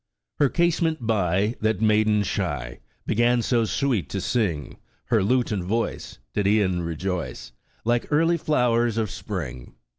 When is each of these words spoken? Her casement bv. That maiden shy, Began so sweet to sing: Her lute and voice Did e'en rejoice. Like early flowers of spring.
Her 0.39 0.49
casement 0.49 1.03
bv. 1.05 1.59
That 1.59 1.79
maiden 1.79 2.23
shy, 2.23 2.79
Began 3.05 3.43
so 3.43 3.65
sweet 3.65 4.09
to 4.09 4.19
sing: 4.19 4.79
Her 5.09 5.21
lute 5.21 5.51
and 5.51 5.63
voice 5.63 6.17
Did 6.33 6.47
e'en 6.47 6.81
rejoice. 6.81 7.51
Like 7.85 8.07
early 8.11 8.37
flowers 8.37 8.97
of 8.97 9.11
spring. 9.11 9.75